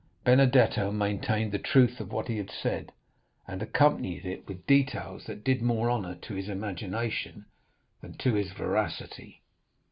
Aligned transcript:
Benedetto 0.23 0.91
maintained 0.91 1.51
the 1.51 1.59
truth 1.59 1.99
of 1.99 2.11
what 2.11 2.27
he 2.27 2.37
had 2.37 2.49
said, 2.49 2.91
and 3.47 3.61
accompanied 3.61 4.25
it 4.25 4.47
with 4.47 4.65
details 4.65 5.25
that 5.27 5.43
did 5.43 5.61
more 5.61 5.91
honor 5.91 6.15
to 6.23 6.33
his 6.33 6.49
imagination 6.49 7.45
than 8.01 8.15
to 8.15 8.33
his 8.33 8.51
veracity. 8.51 9.43